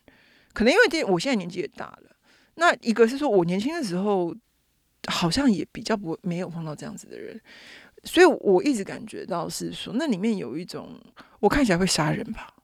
[0.52, 2.16] 可能因为我现在年纪也大了。
[2.54, 4.32] 那一个是说我年轻的时候
[5.08, 7.40] 好像也比较不没有碰到这样子的人，
[8.04, 11.00] 所以我一直感觉到是说那里面有一种
[11.40, 12.54] 我看起来会杀人吧。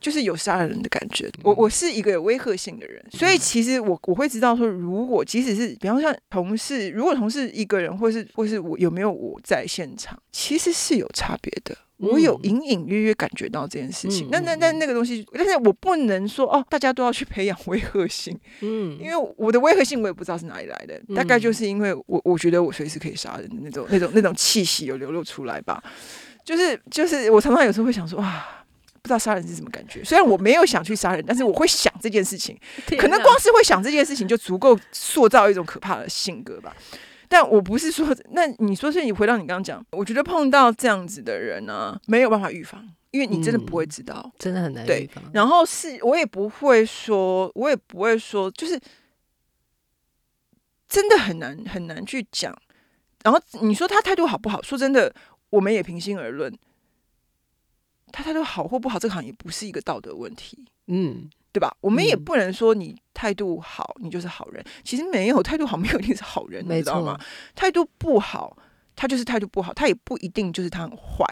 [0.00, 1.30] 就是有杀人的感觉。
[1.42, 11.76] 我我是一个有威吓性的人，所以其实我我会知道说，如果即使是比方像同事，如果同事一个人，或是或是我有没有我在现场，其实是有差别的。
[11.98, 14.28] 我有隐隐约约感觉到这件事情。
[14.30, 18.38] 那那那那个东西，但是我不能说哦，大家都要去培养威吓性。
[18.60, 25.82] 嗯，因为我的威吓性我也不知道是哪里来的，大概就是因为我我觉得我随时可以杀人的那种那种那种气息有流露出来吧。
[26.44, 28.63] 就是就是我常常有时候会想说啊。
[29.04, 32.58] 不知道杀人是什么感觉，虽然我没有想去杀人， 但是我会想这件事情。
[32.98, 36.74] 可能光是会想这件事情，就足够塑造一种可怕的性格吧。
[37.28, 45.22] 但我不是说，那你说是你回到你刚刚讲，我觉得碰到这样子的人呢，没有办法预防，因为你真的不会知道，真的很难预防。
[45.34, 48.80] 然后是我也不会说，我也不会说，就是
[50.88, 52.56] 真的很难很难去讲。
[53.22, 54.62] 然后你说他态度好不好？
[54.62, 55.14] 说真的，
[55.50, 56.50] 我们也平心而论。
[58.16, 61.76] 他态度好或不好，这个行业不是一个道德问题，嗯，对吧？
[61.80, 64.64] 我们也不能说你态度好，你就是好人。
[64.84, 67.18] 其实没有态度好，没有一定是好人，你知道吗？
[67.56, 68.56] 态度不好，
[68.94, 71.26] 他就是态度不好，他也不一定就是他很坏。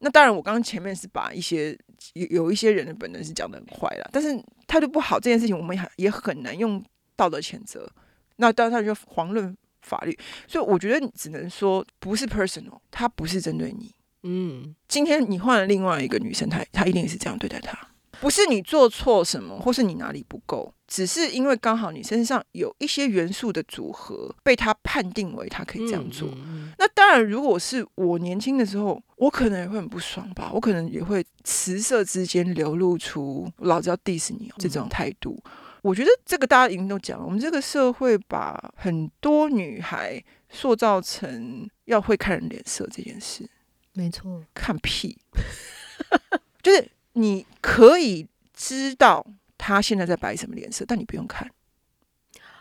[0.00, 1.74] 那当然，我刚刚前面是把一些
[2.12, 6.84] 有有一些人的本能是讲的很坏了，但是态度不好这件事情，我们也也很难用
[7.16, 7.90] 道德谴责。
[8.36, 10.14] 那当然他就遑论法律，
[10.46, 13.90] 所以我觉得你只能说不是 personal，他不是针对你。
[14.28, 17.78] 嗯，今天你换了另外一个女生，她她一定是这样对待他，
[18.20, 26.28] 不是你做错什么，或是你哪里不够，只是因为刚好你身上有一些元素的组合，被他判定为他可以这样做。
[26.78, 35.40] 那当然，如果是我年轻的时候，我可能也会很不爽吧，我可能也会辞色之间流露出老子要 diss 你这种态度。
[35.82, 43.48] 我觉得这个大家已经都讲了，我们这个社会把很多女孩塑造成要会看人脸色这件事。
[43.96, 45.16] 没错，看屁，
[46.62, 51.50] 就是你可以知道他现在在摆什么脸色，但你不用看。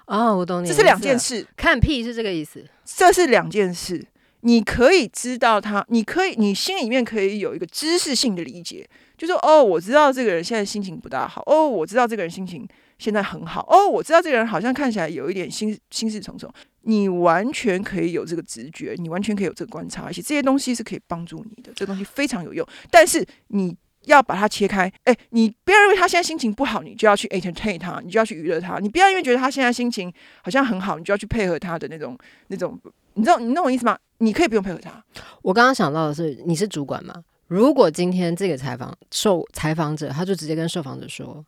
[0.05, 1.45] 哦，我懂你，这是两件事。
[1.57, 4.07] 看屁是这个意思，这是两件事。
[4.41, 11.43] 你可以知道他，你可以，你心里面可以有一个知识性的理解，就说哦，我知道这个人现在心情不大好。
[11.47, 12.65] 哦，我知道这个人心情
[12.99, 13.67] 现在很好。
[13.69, 16.49] 哦，我知道这个人好像看起来有一点心心事重重。
[16.87, 22.65] 你完全可以有这个直觉，你完全可以有这个观察，而且这些东西是可以帮助你的，这东西非常有用。
[22.91, 28.77] 但是你要把它切开，哎，你不要认为他现在心情不好，你就要去 entertain 他，你就要去娱乐他。
[28.77, 32.15] 你不要因为觉得他现在心情好像很好，你就要去配合他的那种
[32.47, 32.79] 那种，
[33.15, 33.97] 你知道你懂我意思吗？
[34.19, 35.03] 你可以不用配合他。
[35.41, 37.15] 我刚刚想到的是，你是主管吗？
[37.47, 41.43] 如果今天这个采访受采访者，他就直接跟受访者说：“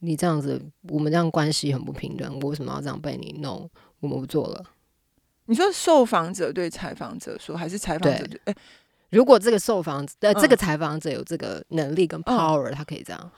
[0.00, 3.68] 你这样子，我们这样关系很不平等，我为什么要这样被你弄？”
[4.00, 4.64] 我们不做了。
[5.46, 8.40] 你说受访者对采访者说，还是采访者对？
[8.46, 8.54] 哎，
[9.10, 13.30] 如果这个受访者呃这个采访者有这个能力跟 power，他可以这样。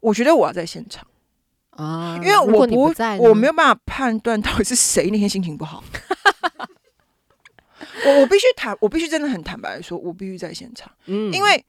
[0.00, 1.06] 我觉得我要在现场
[1.70, 5.82] 啊，因为我不我没有办法判断到底是谁那天心情不好。
[8.04, 10.92] 我我必须坦，我必须真的很坦白的说，我必须在现场。
[11.06, 11.64] 嗯，因为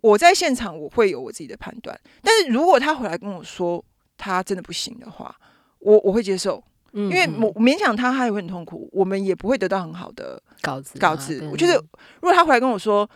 [0.00, 1.98] 我在现场，我会有我自己的判断。
[2.22, 3.84] 但是如果他回来跟我说
[4.16, 5.34] 他真的不行的话，
[5.80, 6.62] 我我会接受。
[7.04, 10.98] 因为我勉强他，他也会很痛苦，我们也不会得到很好的稿子。
[10.98, 13.08] 稿子，我觉得如果他回来跟我说，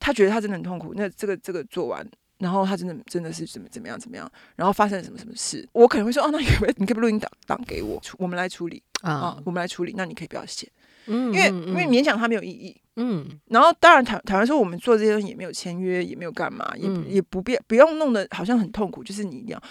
[0.00, 2.06] 他觉得他真的很痛苦，那这个这个做完，
[2.38, 10.68] 然后他真的真的是怎么怎么样怎么样，然后发生了什么什么事，我可能会说，哦，那你可你可以录音档档给我，我们来处理啊，我们来处理，那你可以不要写，
[11.06, 19.62] 嗯，因为因为勉强他没有意义，嗯，然后当然坦坦白说我们做这些东西也没有签约，也没有干嘛，也也不必不用弄得好像很痛苦，就是你一定要。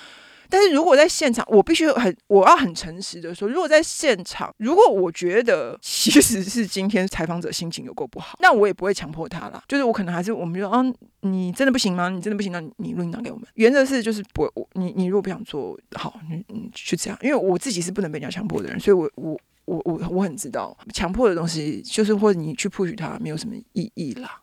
[0.56, 9.62] 但是如果在现场，我必须很，我要很诚实的说，如果在现场，如果我觉得其实是今天采访者心情有够不好，那我也不会强迫他啦。
[9.68, 10.82] 就是我可能还是我们就啊，
[11.20, 12.08] 你真的不行吗？
[12.08, 13.46] 你真的不行，那你录音档给我们。
[13.56, 17.20] 原则是就是不，你你如果不想做好，你你去这样。
[17.22, 24.39] 因为我自己是不能被人家强迫的人，所以我我我我我很知道强迫的东西，就是或者你去 push 他，没有什么意义啦。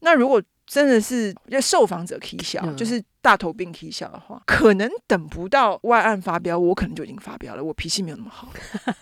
[0.00, 7.64] 那如果真的是要受访者 K 笑，就是大头病 K 笑的话，可能等不到外案发飙，我可能就已经发飙了。
[7.64, 8.48] 我脾气没有那么好，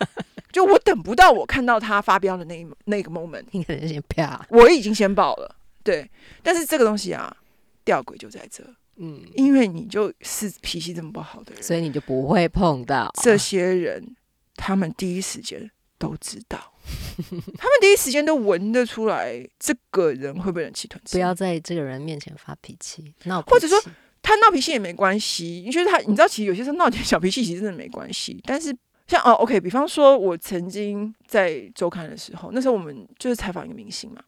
[0.51, 5.57] 就我等不到我看到他发飙的那一那个 moment，你可能先啪，我已经先爆了。
[5.83, 6.11] 对，
[6.43, 7.37] 但是这个东西啊，
[7.85, 8.65] 吊诡就在这，
[8.97, 14.17] 嗯，因为你就是脾气这么不好的人，所以你就不会碰到这些人，
[14.55, 16.73] 他们第一时间都知道。
[17.59, 23.81] 他们第一时间都闻得出来，这个人会不会忍气吞不要在这个人面前发脾气，闹或者说
[24.23, 25.63] 他闹脾气也没关系。
[25.65, 28.41] 你觉得他，你知道，其实有些时候闹点小脾气其实真的没关系。
[28.45, 34.23] 但是像哦，OK，比方说，我曾经在周刊的时候，那时候我们就是采访一个明星嘛，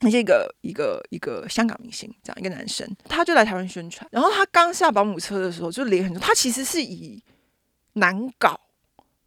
[0.00, 4.08] 那是一个一个一个香港明星，这样一个男生，他就来台湾宣传。
[4.10, 7.22] 然后他刚下保姆车的时候就脸很重，他其实是以
[7.92, 8.58] 难搞，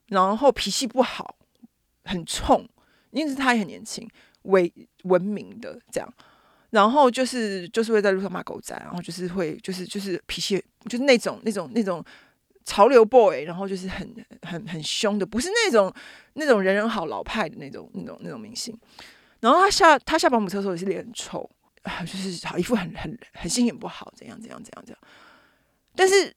[0.07, 1.37] 然后脾气不好。
[2.05, 2.67] 很冲，
[3.11, 4.09] 因为他也很年轻，
[4.43, 4.71] 为
[5.03, 6.13] 闻名的这样，
[6.71, 12.03] 然后就是就是会在路上骂狗仔，然后就是会就是就是脾气就是那种那种那种
[12.65, 15.93] 潮流 boy，然后就是很很很凶的，不是那种
[16.33, 18.77] 那种人人好老派的那种那种那种明星。
[19.39, 21.49] 然后他下他下保姆车的时候也是脸很臭，
[22.05, 24.99] 就是好一副很很很心情不好，怎样怎样怎样怎样。
[25.95, 26.33] 但是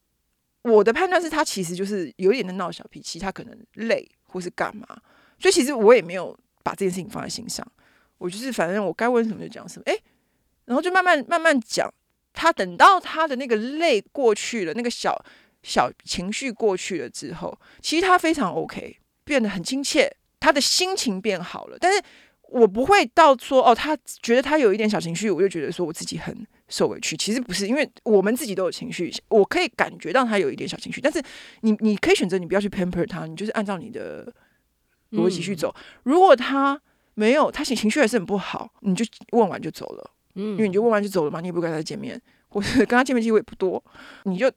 [0.62, 4.86] 我的判断是他其实就是有一点的闹小脾气，他可能累或是干嘛。
[5.38, 7.66] 所以其实我也没有把这件事情放在心上，
[8.18, 9.96] 我就是反正我该问什么就讲什么，哎，
[10.64, 11.92] 然后就慢慢慢慢讲。
[12.38, 15.18] 他等到他的那个泪过去了，那个小
[15.62, 21.78] 小情绪过去了之后，其实他非常 OK，变得很亲切，他的心情变好了。
[21.80, 22.02] 但是
[22.42, 27.16] 我不会到说哦，他觉得他有一点小情绪，我就觉得说我自己很受委屈。
[27.16, 31.22] 其实不是，因为我们自己都有情绪，我可以感觉到他有一点小情绪，但是
[31.62, 34.30] 你你可以选择你不要去 pamper 他，你就是按照你的。
[35.16, 36.80] 逻辑去走，如果他
[37.14, 43.82] 没有，他情情绪还是很不好，你就问完就走了，嗯，因为你就问完就走了嘛，你也不跟他见面，或者跟他见面机会也不多，
[44.24, 44.50] 你就。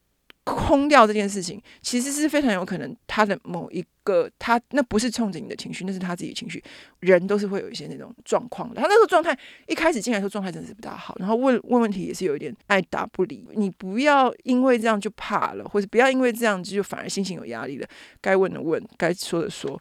[0.45, 6.63] 空掉这件事情，其实是非常有可能他的某一个他那不是冲着你的情绪，那是他自己的情绪。
[7.01, 8.81] 人都是会有一些那种状况的。
[8.81, 13.45] 他那个状态一开始进来时候状态真的是不大好，然后问问问题也是有一点爱答不理。
[13.53, 17.87] 你不要因为这样就怕了，或者不要因为这样就反而心情有压力了。
[18.19, 19.79] 该问的问，该说的说。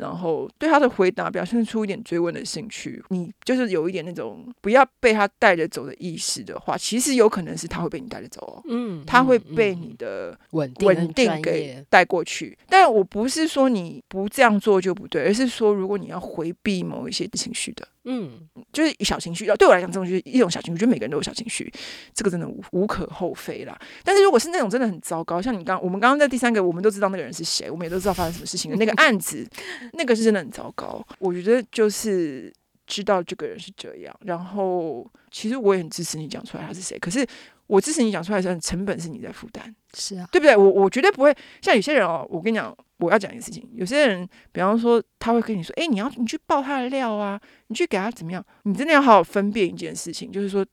[0.00, 12.56] 然后对他的回答表现出一点追问的兴趣，你就是有一点那种不要被他带着走的意识的话，其实有可能是他会被你带着走哦，嗯，他会被你的稳稳定给带过去。
[12.68, 17.86] 但我不是说你不这样做就不对，而是说如果你要回避某一些情绪的。
[18.04, 20.72] 嗯，就是小情绪，对我来讲，这种就是一种小情绪。
[20.72, 21.70] 我觉得每个人都有小情绪，
[22.14, 23.78] 这个真的无无可厚非啦。
[24.02, 29.46] 但是如果是那种真的很糟糕，像你刚我们刚刚在第三个，我们都知道那个人是谁，我们也都知道发生什么事情的那个案子，
[29.92, 31.06] 那个是真的很糟糕。
[31.18, 32.50] 我觉得就是
[32.86, 36.98] 知道这个人是这样，然后其实我也很支持你讲出来他是谁。
[36.98, 37.26] 可是
[37.66, 40.56] 我支持你讲出来的时候成本是你在负担，是啊，对不对？
[40.56, 42.74] 我我绝对不会像有些人哦，我跟你讲。
[43.00, 50.64] 我要讲一个事情，有些人，比方说，他会跟你说：“哎，你要你去爆他的料啊，你去给他怎么样？”你真的要好好分辨一件事情，就是说，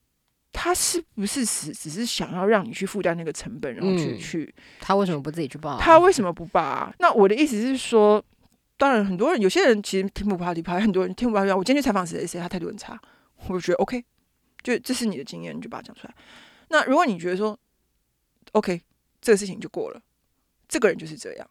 [0.51, 5.77] 他是不是只只是想要让你去负担那个成本，然后去去，他为什么不自己去报？
[5.79, 6.91] 他为什么不报？
[6.99, 8.23] 那我的意思是说，
[8.77, 12.99] 当然很多人，有些人其实听不怕地怕，很多人听不怕我今天去采访谁谁，他态度很差，
[13.47, 14.03] 我就觉得 OK，
[14.63, 16.15] 就这是你的经验，你就把它讲出来。
[16.69, 17.57] 那如果你觉得说
[18.51, 18.81] OK，
[19.21, 20.01] 这个事情就过了，
[20.67, 21.47] 这个人就是这样。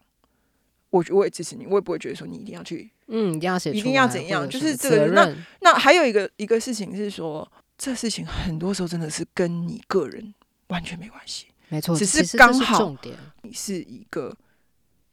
[0.91, 5.07] 我我也支持你，我也不会觉得说你一定要去，嗯，一定要写，一定要怎样，就是这个。
[5.09, 7.47] 那那还有一个一个事情是说，
[7.77, 10.33] 这事情很多时候真的是跟你个人
[10.69, 12.97] 完全没关系，没错，只是刚好
[13.43, 14.35] 你是一个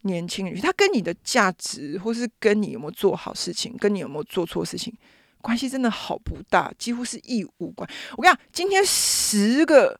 [0.03, 4.93] 年轻人，他跟你的价值，或是跟你有没有做好事情，跟你有没有做错事情，
[5.41, 7.89] 关系真的好不大，几乎是一无关。
[8.15, 9.99] 我跟你讲，今天十个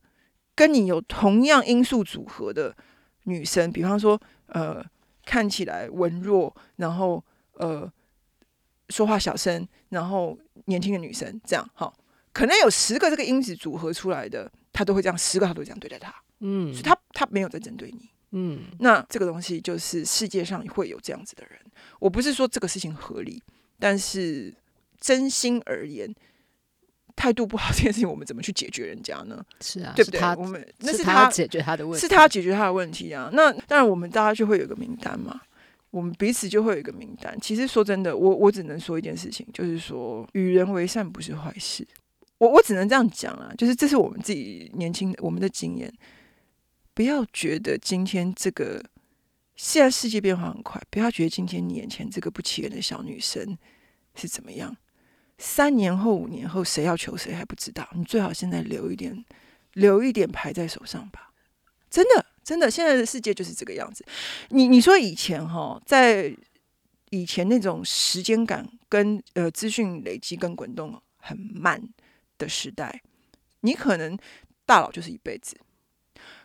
[0.55, 2.75] 跟你有同样因素组合的
[3.23, 4.85] 女生，比方说，呃。
[5.25, 7.91] 看起来文弱，然后呃
[8.89, 11.91] 说话小声，然后年轻的女生这样哈，
[12.31, 21.59] 可能有十个这个因子组合出来的，他都会这样，十个他都这样对待他，嗯，所以他他没有在针对你，嗯，那这个东西就是世界上会有这样子的人，
[21.99, 23.41] 我不是说这个事情合理，
[23.79, 24.53] 但是
[24.99, 26.13] 真心而言，
[27.15, 29.43] 态度不好这件事情，我们怎么去解决人家呢？
[29.61, 30.19] 是啊，对不对？
[30.19, 33.29] 他我们那是他解决他的问题，是他解决他的问题啊。
[33.33, 35.39] 那当然，我们大家就会有一个名单嘛，
[35.91, 37.37] 我们彼此就会有一个名单。
[37.39, 41.87] 其实说真的，我我只能说一件事情，就是说与人为善不是坏事。
[42.39, 45.93] 我我只能这样讲啊，就是这是我们自己年轻我们的经验。
[46.93, 48.83] 不要觉得今天这个
[49.55, 53.57] 现在世界变化很快，不要觉得今天你眼前这个不起眼的小女生
[54.15, 54.75] 是怎么样。
[55.45, 57.85] 三年后、五年后，谁要求谁还不知道。
[57.93, 59.25] 你最好现在留一点，
[59.73, 61.33] 留一点牌在手上吧。
[61.89, 64.05] 真的，真的，现在的世界就是这个样子。
[64.51, 66.33] 你你说以前哈，在
[67.09, 71.77] 以前那种时间感跟呃资讯累积跟滚动很慢
[72.37, 73.01] 的时代，
[73.59, 74.17] 你可能
[74.65, 75.57] 大佬就是一辈子。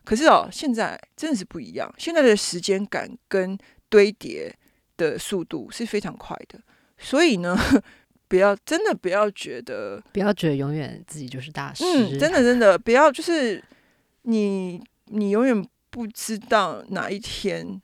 [0.03, 1.89] 可是哦，现在真的是不一样。
[1.99, 3.57] 现在的时间感跟
[3.89, 4.53] 堆叠
[4.97, 6.61] 的速度是非常快的，
[6.99, 7.57] 所以呢。
[8.29, 11.85] 不要真的不要觉得，不要觉得永远自己就是大师。
[11.85, 13.63] 嗯，真的真的不要就是
[14.23, 17.81] 你你永远不知道哪一天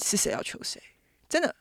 [0.00, 0.80] 是谁要求谁，
[1.28, 1.54] 真的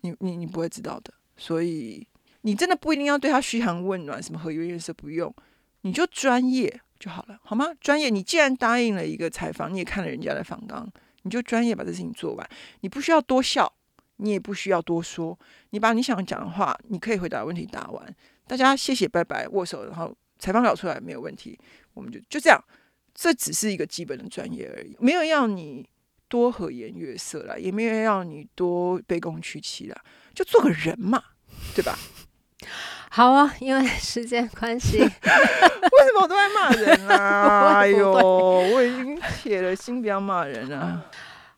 [0.00, 1.12] 你你你不会知道的。
[1.36, 2.06] 所以
[2.42, 5.34] 你真的不一定要对他嘘寒问暖，什么和颜悦色不用，
[5.82, 7.66] 你就专业就好了，好吗？
[7.80, 10.88] 专业，你既然答应了一个采访，你也看了人家的访纲，
[11.22, 12.48] 你就专业把这事情做完，
[12.80, 13.70] 你不需要多笑。
[14.16, 15.38] 你也不需要多说，
[15.70, 18.14] 你把你想讲的话，你可以回答问题答完，
[18.46, 21.58] 大家谢谢拜拜握手，然后采访稿出来没有问题，
[21.94, 22.62] 我们就就这样，
[23.14, 25.88] 这只是一个基本的专业而已，没有要你
[26.28, 30.00] 多和颜悦色啦，也没有要你多卑躬屈膝啦，
[30.34, 31.22] 就做个人嘛，
[31.74, 31.98] 对吧？
[33.10, 37.78] 好啊，因为时间关系， 为什么我都在骂人啊？
[37.78, 41.10] 哎呦，我已经铁了心不要骂人了。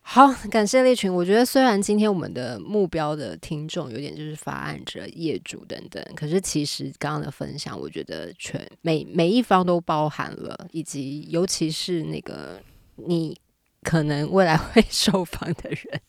[0.09, 1.13] 好，感谢立群。
[1.13, 12.57] 我觉得虽然今天我们的目标的听众有点就是发案者、业主等等，可是其实刚刚的分享，我觉得全每每一方都包含了，以及尤其是那个
[12.95, 13.37] 你
[13.83, 16.01] 可能未来会 受访的人，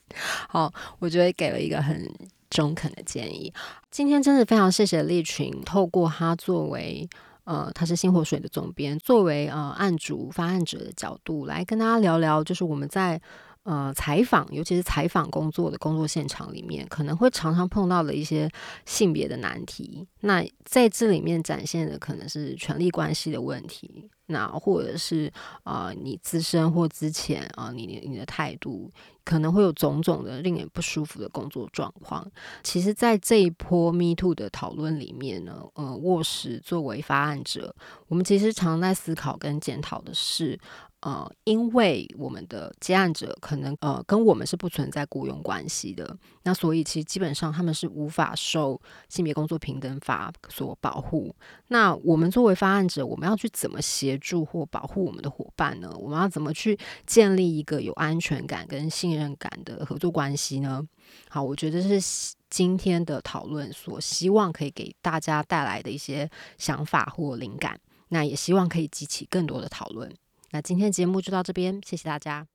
[0.49, 2.09] 好，我觉得给了一个很
[2.49, 3.53] 中肯的建议。
[3.91, 7.07] 今天真的非常谢谢立群，透过他作为
[7.43, 13.21] 呃他是星火水的总编，作为呃案主发案者的角度来跟大家聊聊，就是我们在。
[13.69, 18.51] 呃，采访，尤其是采访工作的工作现场里面，可能会常常碰到的一些
[18.87, 20.07] 性别的难题。
[20.21, 25.31] 那在这里面展现的可能是权力关系的问题，那或者是
[25.65, 28.91] 呃，你自身或之前啊，你你的态度
[29.23, 32.27] 可能会有种种的令人不舒服的工作状况。
[32.63, 37.75] 其实，在这一波 Me Too 的讨论里面呢，呃，卧室作为发案者，
[38.07, 40.59] 我们其实常在思考跟检讨的是。
[41.01, 51.33] 呃，因为我们的接案者可能呃跟我们是不存在雇佣关系的，那所以其实基本上他们是无法受性别工作平等法所保护。
[51.69, 55.89] 那我们作为发案者，我们要去怎么协助或保护我们的伙伴呢？
[55.97, 56.77] 我们要怎么去
[57.07, 60.83] 建立一个有安全感跟信任感的合作关系呢？
[61.29, 67.79] 好，我觉得是今天的讨论所希望可以给大家带来的一些想法或灵感。
[68.09, 70.13] 那也希望可以激起更多的讨论。
[70.51, 72.47] 那今天节目就到这边，谢谢大家。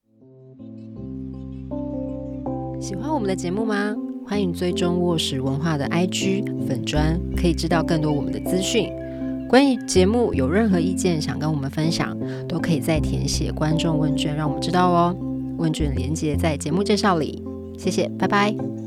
[2.82, 3.96] 喜欢我们的节目吗？
[4.26, 8.92] 欢迎追踪卧室文化的 IG 粉砖，可以知道更多我们的资讯。
[9.48, 12.18] 关于节目有任何意见想跟我们分享，
[12.48, 15.16] 都可以在填写观众问卷，让我们知道哦。
[15.58, 17.44] 问卷连接在节目介绍里。
[17.78, 18.83] 谢谢，拜拜。